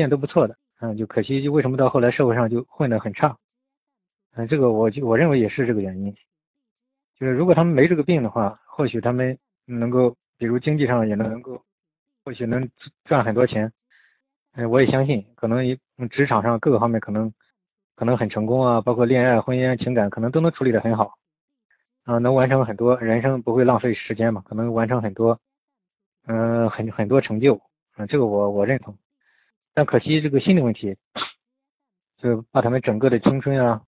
[0.00, 3.36] 件都不错的，嗯，就可惜就为什么到后来社会上就混得很差，
[4.34, 6.12] 嗯，这个我就我认为也是这个原因，
[7.18, 11.62] 就是如果他们没这个病的话，或许他们能够，比如经济上也能够，
[12.24, 12.68] 或许能
[13.04, 13.72] 赚很多钱，
[14.54, 15.64] 嗯，我也相信，可能
[16.10, 17.32] 职场上各个方面可能
[17.94, 21.14] 可能很成功啊，包括恋爱、婚姻、情感，可能都能处理得很好，
[22.04, 25.38] 啊，能完成很多，人生不会浪费时间嘛，可能完成很多，
[26.26, 27.60] 嗯，很很多成就，
[27.96, 28.96] 嗯，这个我我认同。
[29.76, 30.96] 但可惜这个心理问题，
[32.18, 33.82] 就把他们整个的青春啊，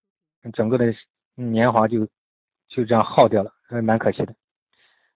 [0.52, 0.92] 整个的
[1.36, 2.06] 年华就
[2.66, 4.34] 就这样耗掉了，还蛮可惜的。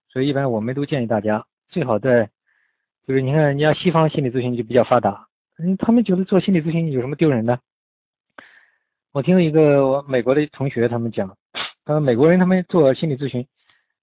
[0.08, 2.30] 所以一般我们都建议大家最好在，
[3.04, 5.26] 就是你看人家西方心理咨询就比较发达，
[5.58, 7.58] 嗯，他们觉得做心理咨询有什么丢人的？
[9.10, 11.36] 我听一个美国的同学他们讲，
[11.84, 13.44] 他说美国人他们做心理咨询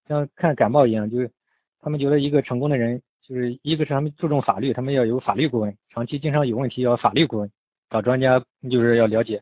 [0.06, 1.32] 像看感冒一样，就是
[1.80, 3.02] 他们觉得一个成功的人。
[3.28, 7.50] 就是一个是他们注重法律，他们要有法律顾问，长期经常有问题要法律顾问
[7.90, 9.42] 找专家，就是要了解。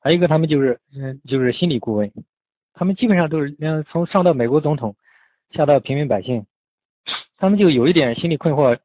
[0.00, 2.10] 还有一个他们就是嗯就是心理顾问，
[2.72, 4.96] 他们基本上都是嗯从上到美国总统，
[5.50, 6.46] 下到平民百姓，
[7.36, 8.78] 他们就有一点心理困惑，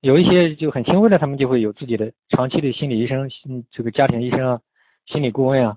[0.00, 4.60] 有一些就很轻微的，他们就会有自己的长期的心理医生，嗯这个家庭医生啊，
[5.06, 5.74] 心理顾问啊，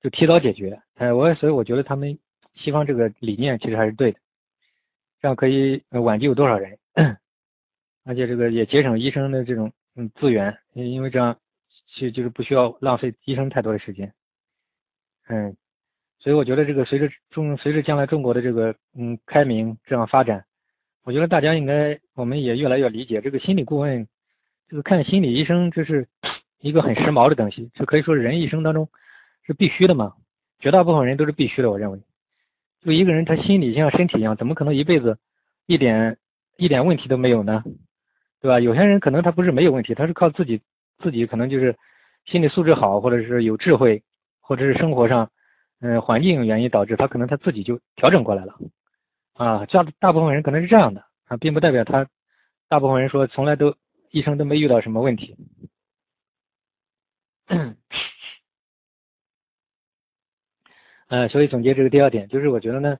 [0.00, 0.80] 就提早解决。
[0.94, 2.18] 哎，我所以我觉得他们
[2.54, 4.18] 西方这个理念其实还是对的，
[5.20, 6.78] 这样可以挽救多少人。
[8.06, 11.36] 而且这个也节省医生的这种嗯资源，因为这样
[11.88, 14.14] 其实就是不需要浪费医生太多的时间，
[15.26, 15.56] 嗯，
[16.20, 20.44] 所以我觉得这个随着中随着将来中国的这个嗯开明这样发展，
[21.02, 24.06] 我觉得大家应该我们也越来越理解这个心理顾问，
[24.68, 26.06] 这个看心理医生这是
[26.60, 28.88] 一个很时髦的东西，这可以说人一生当中
[29.44, 30.14] 是必须的嘛，
[30.60, 31.98] 绝大部分人都是必须的，我认为，
[32.82, 35.18] 就一个人他心理像身体一样，怎么可能一辈子
[35.66, 36.18] 一点
[36.56, 37.64] 一点问题都没有呢？
[38.40, 38.60] 对吧？
[38.60, 40.62] 有些人可能他不是没有问题，他是靠自己
[40.98, 41.76] 自己可能就是
[42.24, 44.02] 心理素质好，或者是有智慧，
[44.40, 45.30] 或者是生活上
[45.80, 48.54] 嗯环境原因导致他可能他自己就调整过来了
[49.34, 49.66] 啊。
[49.66, 52.06] 这样大部分人可能是这样的啊，并不代表他
[52.68, 53.74] 大部分人说从来都
[54.10, 55.36] 一生都没遇到什么问题。
[61.08, 62.98] 呃，所以总结这个第二点就是我觉得呢，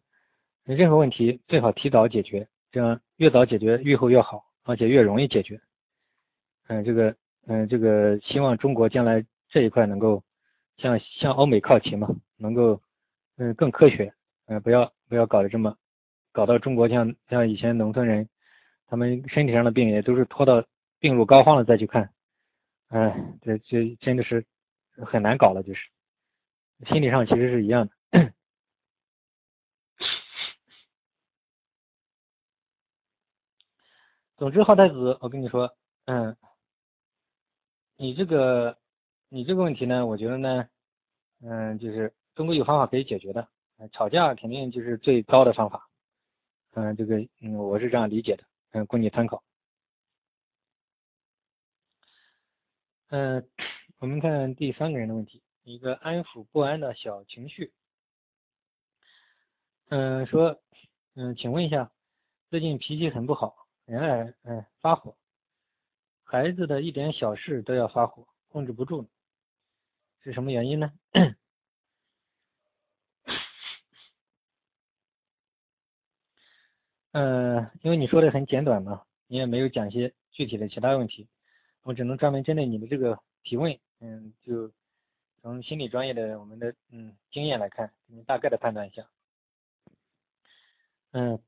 [0.64, 4.47] 任何问题最好提早解决，这样越早解决愈后越好。
[4.68, 5.58] 而且越容易解决，
[6.66, 10.22] 嗯，这个，嗯，这个希望中国将来这一块能够
[10.76, 12.06] 向向欧美靠齐嘛，
[12.36, 12.78] 能够，
[13.38, 14.12] 嗯，更科学，
[14.44, 15.74] 嗯，不要不要搞得这么，
[16.32, 18.28] 搞到中国像像以前农村人，
[18.86, 20.62] 他们身体上的病也都是拖到
[21.00, 22.10] 病入膏肓了再去看，
[22.90, 24.44] 嗯，这这真的是
[25.06, 25.88] 很难搞了，就是，
[26.92, 27.92] 心理上其实是一样的。
[34.38, 36.36] 总之，浩太子，我跟你说，嗯，
[37.96, 38.78] 你这个，
[39.28, 40.68] 你这个问题呢，我觉得呢，
[41.42, 43.48] 嗯，就是中国有方法可以解决的，
[43.90, 45.90] 吵架肯定就是最高的方法，
[46.74, 49.42] 嗯，这个，嗯，我是这样理解的，嗯，供你参考。
[53.08, 53.44] 嗯，
[53.98, 57.72] 我们看第三个人的问题，一个安抚不安的小情绪，
[59.88, 60.60] 嗯，说，
[61.16, 61.90] 嗯，请问一下，
[62.50, 63.66] 最近脾气很不好。
[63.88, 65.16] 人爱嗯发火，
[66.22, 69.08] 孩子的一点小事都要发火，控制不住，
[70.22, 70.92] 是什么原因呢？
[77.12, 81.26] 嗯， 因为你说的很简短嘛，你也没有讲一些具体的其他问题，
[81.80, 84.70] 我只能专门针对你的这个提问，嗯，就
[85.40, 89.08] 从心理专业的我们的嗯经验来看，你大概的判断一下，
[91.12, 91.42] 嗯。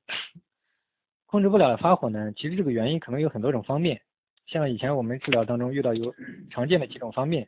[1.31, 2.33] 控制不了发火呢？
[2.33, 4.03] 其实这个原因可能有很多种方面，
[4.47, 6.13] 像以前我们治疗当中遇到有
[6.51, 7.47] 常见的几种方面。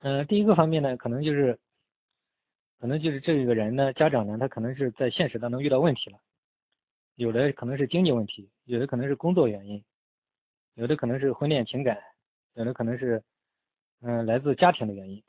[0.00, 1.56] 嗯，第一个方面呢，可能就是，
[2.80, 6.18] 可能就是这个人呢，家长呢，他可能是在现实当中遇到问题了，
[7.14, 9.84] 有的可能是经济问题，有的可能是工作原因，
[10.74, 11.96] 有的可能是婚恋情感，
[12.54, 13.22] 有的可能是
[14.00, 15.22] 嗯来自家庭的原因。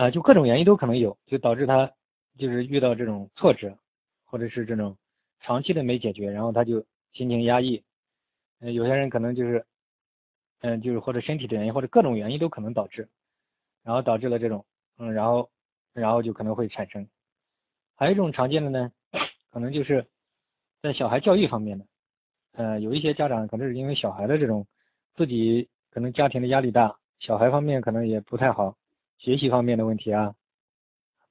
[0.00, 1.92] 啊，就各种原因都可能有，就导致他
[2.38, 3.76] 就是遇到这种挫折，
[4.24, 4.96] 或者是这种
[5.40, 6.82] 长期的没解决，然后他就
[7.12, 7.84] 心情压抑。
[8.60, 9.66] 嗯，有些人可能就是，
[10.60, 13.10] 嗯，就是或者身体的原因，或者各种原因都可能导致，
[13.84, 14.64] 然后导致了这种，
[14.96, 15.50] 嗯，然后
[15.92, 17.06] 然后就可能会产生。
[17.94, 18.90] 还有一种常见的呢，
[19.50, 20.06] 可能就是
[20.80, 21.84] 在小孩教育方面的，
[22.52, 24.66] 呃，有一些家长可能是因为小孩的这种
[25.14, 28.78] 自己可能家庭的压力大，小孩方面可能也不太好。
[29.20, 30.34] 学习方面的问题啊，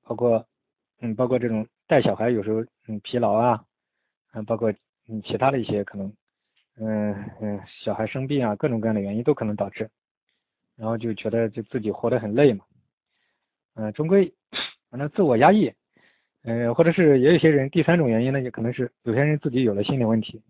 [0.03, 0.45] 包括
[1.01, 3.65] 嗯，包括这种带小孩有时候嗯疲劳啊，
[4.33, 4.71] 嗯，包括
[5.07, 6.13] 嗯其他的一些可能，
[6.77, 9.89] 嗯嗯小孩生病啊，各种各样的原因都可能导致，
[10.75, 12.63] 然后就觉得就自己活得很累嘛，
[13.73, 14.31] 嗯，终归
[14.91, 15.73] 反正自我压抑，
[16.43, 20.43] 嗯，或者是也有些人第三种原因呢，也可能是有些人自己有了心理问题，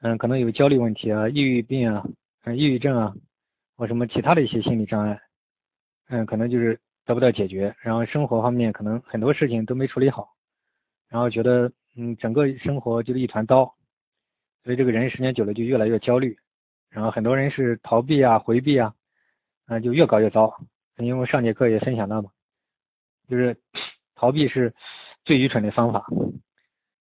[0.00, 2.04] 嗯，可能有焦虑问题啊，抑郁病啊，
[2.42, 3.14] 嗯，抑郁症啊，
[3.76, 5.20] 或什么其他的一些心理障碍，
[6.10, 10.28] 嗯，可能就是得不到解决，然后生活方面可能很多事情都没处理好，
[11.08, 11.72] 然后觉得。
[11.96, 13.74] 嗯，整个生活就是一团糟，
[14.62, 16.38] 所以这个人时间久了就越来越焦虑，
[16.88, 18.94] 然后很多人是逃避啊、回避啊，
[19.66, 20.56] 啊就越搞越糟。
[20.98, 22.30] 因为上节课也分享到嘛，
[23.28, 23.56] 就是
[24.14, 24.72] 逃避是
[25.24, 26.06] 最愚蠢的方法，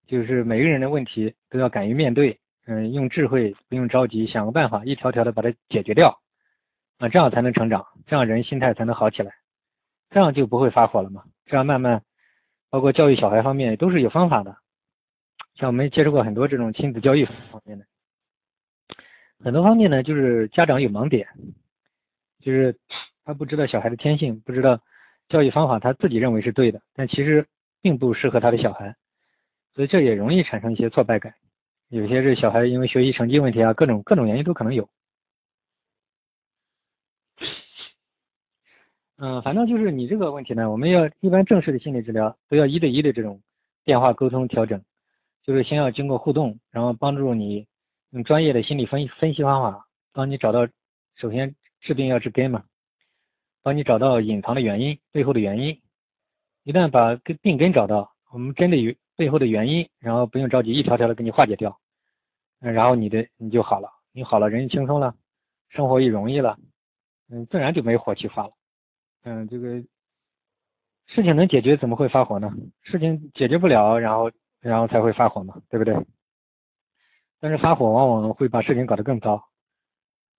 [0.08, 6.20] 就是每个人的问题都要敢于面对，嗯，用智慧，不用着急，想个办法，一条条的把它解决掉，
[7.00, 9.34] 啊，这样才能成长，这样人心态才能好起来，
[10.10, 12.04] 这样就不会发火了嘛，这样慢慢，
[12.70, 14.58] 包括教育小孩方面都是有方法的。
[15.56, 17.86] 像我们接触过很多这种亲子教育方面的，
[19.42, 21.28] 很多方面呢，就是家长有盲点，
[22.42, 22.78] 就是
[23.24, 24.82] 他不知道小孩的天性，不知道
[25.30, 27.48] 教育方法他自己认为是对的，但其实
[27.82, 28.94] 并不适合他的小孩，
[29.74, 31.34] 所以这也容易产生一些挫败感。
[31.88, 34.90] 有些是小孩因为学习成绩问题啊，各种各种原因都可能有。
[39.22, 43.42] 嗯，反正就是你这个问题呢，我们要一般正式的心理治疗都要一对一的这种
[43.84, 44.82] 电话沟通调整。
[45.44, 47.66] 就是先要经过互动，然后帮助你
[48.12, 50.68] 用专业的心理分分析方法，帮你找到
[51.16, 52.64] 首先治病要治根嘛，
[53.64, 55.82] 帮你找到隐藏的原因背后的原因。
[56.64, 61.78] 一旦把根病根找到，我们针对于背后的原因，然后不用着急一条条的给你化解掉，
[62.62, 65.16] 嗯，然后你的你就好了，你好了，人轻松了，
[65.70, 66.58] 生活也容易了，
[67.32, 68.52] 嗯，自然就没火气发了，
[69.24, 69.82] 嗯，这个
[71.08, 72.52] 事情能解决怎么会发火呢？
[72.82, 74.32] 事情解决不了，然后。
[74.62, 75.96] 然后才会发火嘛，对不对？
[77.40, 79.42] 但是发火往往会把事情搞得更糟。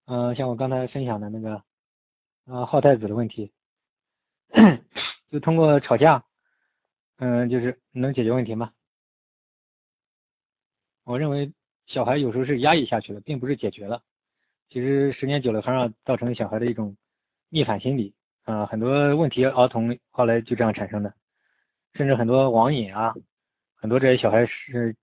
[0.05, 1.65] 嗯，像我刚才分享的那个，
[2.45, 3.51] 啊，浩太子的问题，
[5.31, 6.23] 就通过吵架，
[7.17, 8.75] 嗯，就是能解决问题吗？
[11.05, 11.51] 我认为
[11.87, 14.03] 小孩有时候是压抑下去了，并不是解决了。
[14.69, 16.95] 其实时间久了，反而造成小孩的一种
[17.49, 18.15] 逆反心理
[18.45, 21.13] 啊，很多问题儿童后来就这样产生的，
[21.95, 23.15] 甚至很多网瘾啊。
[23.77, 24.95] 很多这些小孩是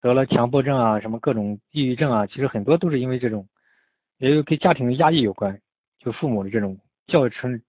[0.00, 3.46] 得了强迫症啊，什么各种抑郁症啊，其实很多都是因为这种，
[4.18, 5.60] 也有跟家庭的压抑有关，
[6.00, 6.76] 就父母的这种
[7.06, 7.62] 教育成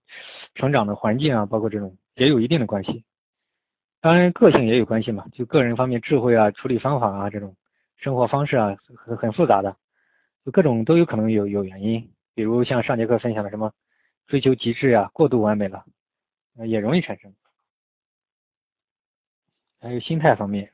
[0.56, 3.04] 成长的环境啊，包括这种也有一定的关系。
[4.02, 7.56] 当然个性也有关系嘛，就个人方面智慧啊、处理方法啊、这种
[7.98, 9.78] 生活方式啊，很很复杂的，
[10.44, 12.12] 就各种都有可能有有原因。
[12.34, 13.72] 比如像上节课分享的什么
[14.28, 15.86] 追求极致呀、过度完美了，
[16.68, 17.34] 也容易产生。
[19.80, 20.74] 还有心态方面、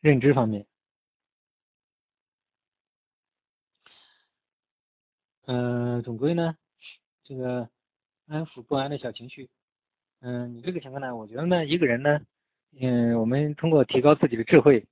[0.00, 0.66] 认知方面，
[5.46, 6.54] 嗯，总归呢，
[7.24, 7.70] 这个
[8.26, 9.48] 安抚不安的小情绪，
[10.20, 12.20] 嗯，你这个情况呢，我觉得呢，一个人呢，
[12.78, 14.86] 嗯，我们通过提高自己的智慧，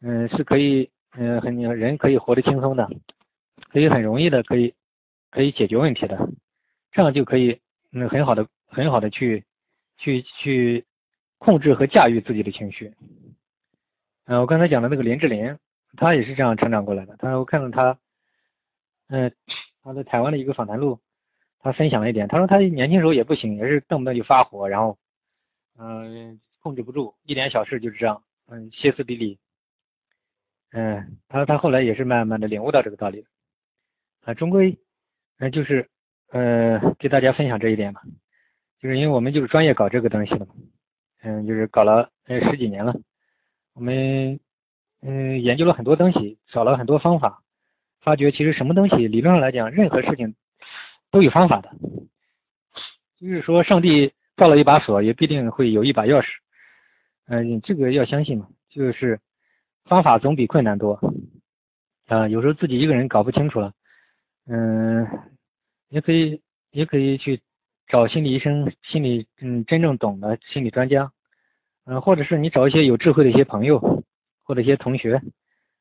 [0.00, 2.88] 嗯，是可以，嗯，很人可以活得轻松的，
[3.70, 4.74] 可以很容易的可以
[5.30, 6.28] 可以解决问题的，
[6.92, 7.60] 这样就可以，
[7.92, 9.44] 嗯，很好的很好的去。
[9.96, 10.84] 去去
[11.38, 12.92] 控制和驾驭自己的情绪。
[14.26, 15.56] 嗯，我刚才讲的那个林志玲，
[15.96, 17.16] 她也是这样成长过来的。
[17.16, 17.96] 她说我看到她，
[19.06, 19.32] 嗯，
[19.84, 20.98] 她在台湾的一个访谈录，
[21.60, 24.98] 她分享了一点，她说她年轻时候也不行，也是动不动就发火，然后，
[25.78, 29.38] 嗯，控制不住，一点小事就是这样，嗯，歇斯底里。
[30.72, 33.24] 嗯，她她后来也是慢慢的领悟到这个道理。
[34.24, 34.78] 啊，终归，
[35.38, 35.88] 嗯，就是，
[36.30, 38.00] 呃，给大家分享这一点嘛。
[38.80, 40.54] 就是因为我们就是专业搞这个东西的嘛，
[41.22, 42.94] 嗯，就是搞了呃十几年了，
[43.74, 44.38] 我们
[45.00, 47.42] 嗯研究了很多东西，找了很多方法，
[48.00, 50.34] 发觉其实什么东西理论上来讲，任何事情
[51.10, 51.70] 都有方法的，
[53.18, 56.26] 就是说上帝造了一把锁，也必定会有一把钥匙，
[57.26, 59.18] 嗯，这个要相信嘛，就是
[59.84, 61.00] 方法总比困难多，
[62.08, 63.72] 啊，有时候自己一个人搞不清楚了，
[64.46, 65.06] 嗯，
[65.88, 67.40] 也可以也可以去。
[67.86, 71.12] 找心理医生，心理嗯真正懂的心理专家，
[71.84, 74.02] 嗯，或者是你找一些有智慧的一些朋友，
[74.42, 75.20] 或者一些同学，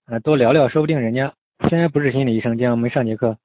[0.05, 1.33] 呃，多聊聊，说不定人家
[1.69, 3.37] 虽然不是心理医生，像我们上节课，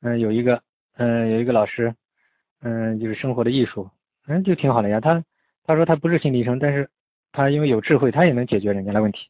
[0.00, 0.62] 嗯，有一个
[0.96, 1.92] 嗯有一个老师，
[2.60, 3.90] 嗯，就是生活的艺术，
[4.28, 5.00] 嗯，就挺好的呀。
[5.00, 5.24] 他
[5.64, 6.88] 他说他不是心理医生，但是
[7.32, 9.26] 他因为有智慧，他也能解决人家的问题，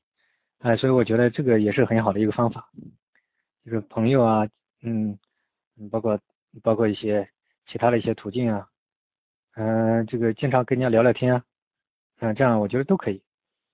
[0.59, 2.69] 哎，所以我觉得这个也是很好的一个方法，
[3.65, 4.47] 就是朋友啊，
[4.83, 5.19] 嗯，
[5.91, 6.19] 包括
[6.63, 7.29] 包括一些。
[7.71, 8.67] 其他的一些途径啊，
[9.53, 11.45] 嗯，这个经常跟人家聊聊天啊，
[12.21, 13.23] 嗯，这样我觉得都可以。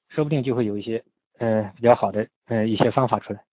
[0.09, 1.05] 说不定就会有一些
[1.39, 3.45] 呃比较好的呃一些方法出来。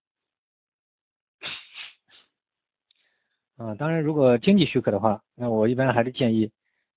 [3.58, 6.52] 啊，当然如果经济许可的话，那我一般还是建议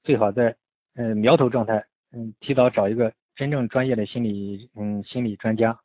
[0.04, 0.56] 最好在
[0.94, 5.78] 嗯苗头状态，嗯提早找一个真正专业的心理嗯心理专家，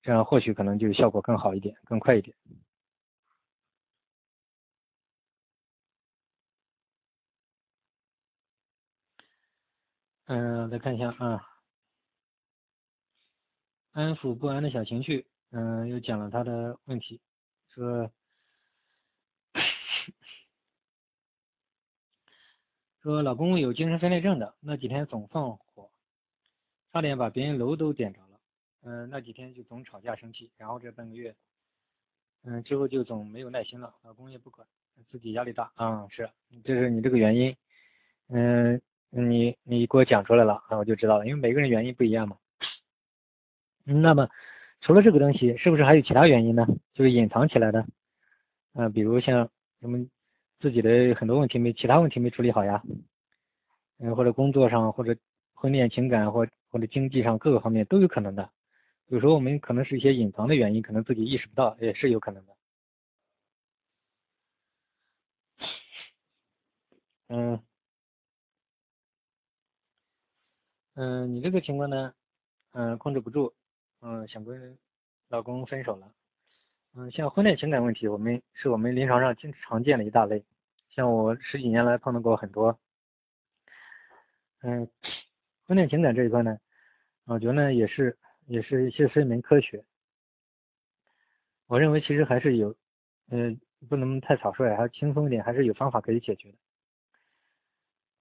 [0.00, 2.36] 这样或许可能就效果更好一点，更快一点。
[10.26, 11.46] 嗯，再看一下啊，
[13.92, 17.20] 安抚不安的小情绪，嗯，又讲了他的问题，
[17.68, 18.10] 说
[23.02, 25.90] 说老公有精神分裂症的，那几天总放火，
[26.90, 28.40] 差点把别人楼都点着了，
[28.80, 31.36] 嗯，那几天就总吵架生气，然后这半个月，
[32.44, 34.66] 嗯，之后就总没有耐心了，老公也不管，
[35.10, 36.30] 自己压力大，啊，是，
[36.64, 37.54] 这是你这个原因，
[38.28, 38.80] 嗯。
[39.16, 42.36] 你你给我讲出来了，那我就知道了，因为每个人原因不一样嘛。
[43.84, 44.28] 那么
[44.80, 46.66] 除了这个东西，是不是还有其他原因呢？
[46.94, 47.86] 就是隐藏起来的，
[48.72, 49.48] 嗯，比如像
[49.80, 50.04] 什么
[50.58, 52.82] 自己的很多问题没，其他问题没处理好呀，
[53.98, 55.16] 嗯，或者工作上，或者
[55.54, 58.50] 婚恋情感，或或者经济上各个方面都有可能的。
[59.06, 62.56] 有时候我们可能是一些隐藏的原因，可能自己意识不到，也是有可能的。
[67.28, 67.62] 嗯。
[70.96, 72.14] 嗯，你这个情况呢，
[72.72, 73.52] 嗯，控制不住，
[74.00, 74.78] 嗯，想跟
[75.28, 76.12] 老公分手了，
[76.94, 80.44] 嗯，像婚恋情感问题，我们是我们临床上经常见的一大类，
[80.90, 82.78] 像我十几年来碰到过很多，
[84.62, 84.88] 嗯，
[85.66, 86.58] 婚恋情感这一块呢，
[87.24, 89.84] 我觉得呢也是也是一些是一门科学，
[91.66, 92.72] 我认为其实还是有，
[93.30, 96.58] 嗯，不能太草率，还是轻松一点，还是有方法可以解决的，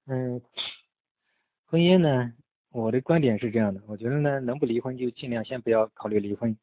[0.08, 0.42] 嗯，
[1.68, 2.34] 婚姻呢。
[2.74, 6.58] 我的观点是这样的，我觉得呢，能不离婚就尽量先不要考虑离婚。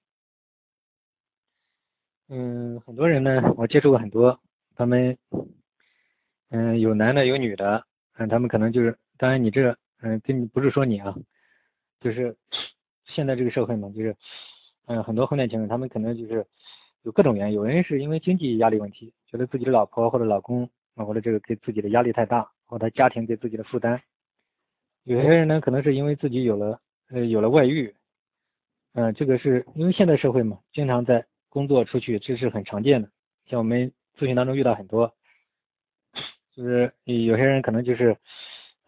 [2.29, 4.41] 嗯，很多人呢，我接触过很多，
[4.75, 5.17] 他们，
[6.49, 11.15] 嗯，有男的有女的，嗯，他们可能就是，当然你这，嗯，跟你不是说你啊，
[12.01, 12.37] 就是
[13.05, 14.17] 现在这个社会嘛，就是，
[14.87, 16.45] 嗯，很多婚恋情侣，他们可能就是
[17.03, 24.03] 有各种原因，有人是因为经济压力问题，觉得自己的老婆或者老公，或者这个给自己的压力太大，或者家庭给自己的负担。
[25.05, 27.95] 有些人呢，可能是因为自己有了呃有了外遇，
[28.93, 33.11] 嗯，这个是因为现代社会嘛，经常在工作出去，这是很常见的。
[33.47, 35.15] 像我们咨询当中遇到很多，
[36.55, 38.17] 就是有些人可能就是，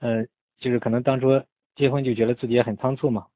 [0.00, 0.26] 呃，
[0.58, 1.42] 就是可能当初
[1.74, 3.26] 结婚就觉得自己也很仓促嘛，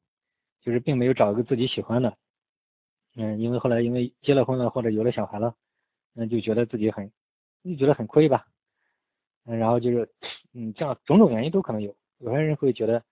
[0.61, 2.17] 就是并没有找一个自己喜欢的，
[3.17, 5.55] 嗯，因为后来因为结了婚了或者有了小孩了，
[6.13, 7.11] 那就觉得自己很
[7.65, 8.47] 就觉得很亏吧，
[9.47, 10.09] 嗯，然后就是
[10.53, 11.97] 嗯这样种种原因都可能有。
[12.19, 13.03] 有些人会觉得，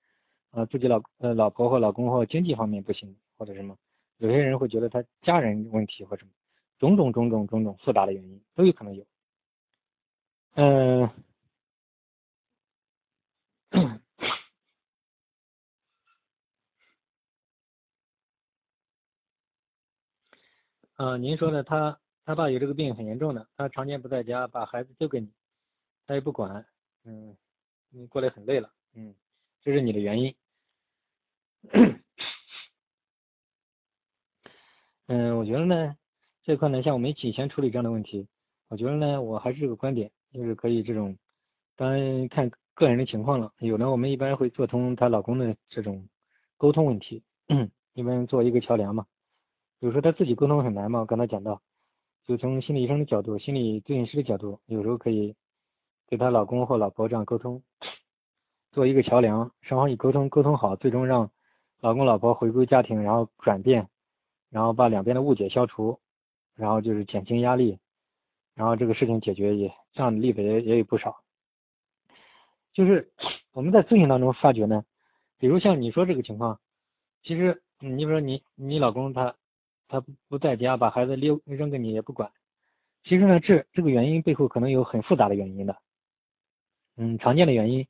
[0.50, 3.76] 呃，自己老呃老婆或老公或经济方面不行或者什么，
[4.18, 6.30] 有些人会觉得他家人问题或什么，
[6.78, 9.04] 种种种种种种复杂的原因都有可能有。
[10.56, 11.11] 嗯，
[20.96, 25.32] 啊，您说的他他爸有这个病很严重的，他常年不在家，把孩子丢给你，
[26.06, 26.64] 他也不管，
[27.04, 27.37] 嗯，
[27.90, 28.70] 你过来很累了。
[28.94, 29.14] 嗯，
[29.62, 30.34] 这是你的原因。
[35.06, 35.96] 嗯，我觉得呢，
[36.42, 38.26] 这块呢，像我们以前处理这样的问题，
[38.68, 41.18] 我觉得呢，我还是这个观点，就是可以这种，
[41.76, 43.52] 当然看个人的情况了。
[43.58, 46.08] 有的我们一般会做通她老公的这种
[46.56, 47.22] 沟通问题，
[47.92, 49.06] 一般做一个桥梁嘛。
[49.78, 51.60] 比如说她自己沟通很难嘛，我刚才讲到，
[52.26, 55.36] 就从心理医生的角度、心理咨询师的角度，有时候可以
[56.06, 57.62] 给她老公或老婆这样沟通。
[58.74, 61.30] 做一个桥梁，双方以沟通沟通好，最终让
[61.78, 63.88] 老公老婆回归家庭，然后转变，
[64.50, 66.00] 然后把两边的误解消除，
[66.56, 67.78] 然后就是减轻压力，
[68.56, 71.22] 然后这个事情解决也这样的例子也也有不少。
[72.72, 73.12] 就是
[73.52, 74.84] 我们在咨询当中发觉呢，
[75.38, 76.58] 比如像你说这个情况，
[77.22, 79.36] 其实你比如说你你老公他
[79.86, 82.32] 他不在家，把孩子溜扔给你也不管，
[83.04, 85.76] 其实呢这这个原因背后可能有很复杂的原因的，
[86.96, 87.86] 嗯，常见的原因。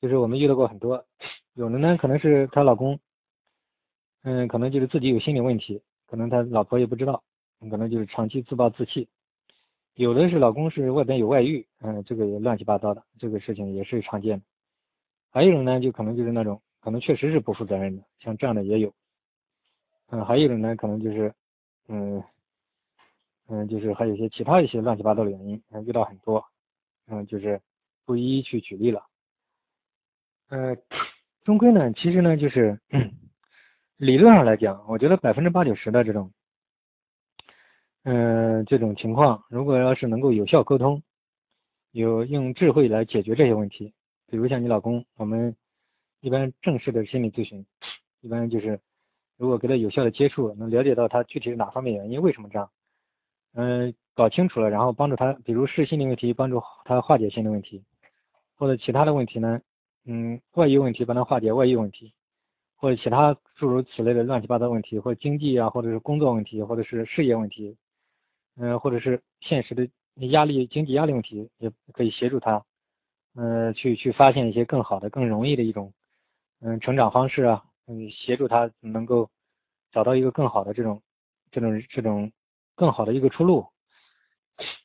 [0.00, 1.04] 就是我们遇到过很多，
[1.54, 2.98] 有的呢可能是她老公，
[4.22, 7.22] 嗯，可能就是自己有心理问题，可能他老婆也不知道，
[7.70, 9.08] 可能就是长期自暴自弃。
[9.94, 14.44] 有的是老公是外边有外遇，嗯，这个也乱七八糟的，这个事情也是常见的。
[15.30, 18.92] 还有一种呢，就可能就是那种可能确实是不负责任的，像这样的也有。
[20.08, 21.32] 嗯，还有一种呢，可能就是，
[21.88, 22.22] 嗯，
[23.48, 26.44] 嗯，就是还有一些其他一些乱七八糟的原因，遇到很多，
[27.06, 27.60] 嗯，就是
[28.04, 29.04] 不一一去举例了。
[30.48, 30.76] 呃，
[31.44, 32.78] 终归呢，其实呢，就是
[33.96, 36.32] 理论上来讲，我觉得百分之八九十的这种，
[38.04, 41.02] 嗯，这种情况，如果要是能够有效沟通，
[41.92, 43.94] 有用智慧来解决这些问题，
[44.26, 45.56] 比如像你老公，我们
[46.20, 47.64] 一般正式的心理咨询，
[48.20, 48.78] 一般就是
[49.36, 52.70] 如果给他有效的接触，能了解到他具体是哪方面原因，为什么这样，
[53.54, 57.82] 嗯，搞清楚了，然后帮助他，比如是心理问题，帮助他化解心理问题，
[58.56, 59.60] 或者其他的问题呢，
[60.04, 62.12] 嗯，外遇问题帮他化解外遇问题。
[62.76, 67.78] 或者其他诸如此类的乱七八糟问题，或者经济啊，或者是工作问题，或者是事业问题，
[68.56, 69.88] 嗯，或者是现实的
[70.28, 72.62] 压力、经济压力问题，也可以协助他，
[73.36, 75.94] 嗯，去去发现一些更好的、更容易的一种，
[76.60, 79.30] 嗯，成长方式啊，嗯，协助他能够
[79.90, 81.00] 找到一个更好的这种、
[81.50, 82.30] 这种、这种
[82.74, 83.66] 更好的一个出路，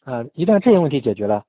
[0.06, 1.44] 啊，一旦这些问题解决了，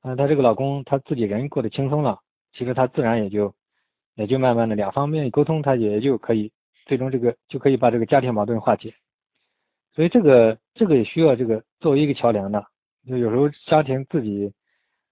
[0.00, 2.22] 啊，他这个老公他自己人过得轻松了，
[2.56, 3.54] 其实他自然也就。
[4.18, 6.50] 也就慢慢的两方面沟通，他也就可以
[6.86, 8.94] 最终这个就可以把这个家庭矛盾化解。
[9.92, 12.66] 所以这个这个也需要这个作为一个桥梁的。
[13.06, 14.50] 就有时候家庭自己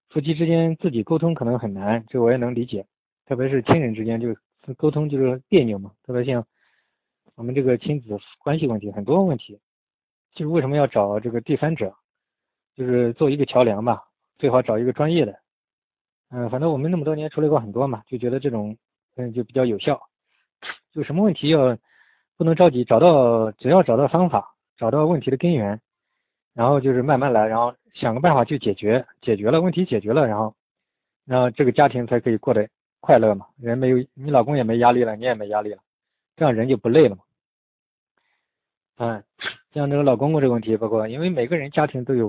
[0.09, 2.83] 夫妻之间自己沟通可能很难，这我也能理解。
[3.27, 4.35] 特别是亲人之间就
[4.73, 5.91] 沟通就是别扭嘛。
[6.03, 6.43] 特别像
[7.35, 9.59] 我们这个亲子关系问题，很多问题
[10.33, 11.93] 就是为什么要找这个第三者，
[12.75, 14.03] 就是做一个桥梁吧，
[14.39, 15.44] 最好找一个专业的。
[16.29, 18.77] 嗯，反正我们那么多年处理过很多嘛，就觉得这种。
[19.17, 19.97] 嗯，就比较有效。
[20.91, 21.77] 就什么问题要
[22.35, 25.79] 不能着急，找到只要找到方法，找到问题的根源，
[26.53, 30.53] 然后就是慢慢来，然后想个办法去解决，解决了问题解决了，然后
[31.23, 32.67] 然后这个家庭才可以过得
[32.99, 33.47] 快乐嘛。
[33.57, 35.81] 人没有，你老公也没压力了，你也没压力了，
[36.35, 37.23] 这样人就不累了嘛。
[38.97, 39.23] 嗯，
[39.73, 42.23] 像这个老公公这个问题，包括因为每个人家庭都有。